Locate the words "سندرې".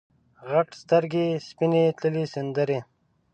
2.33-2.79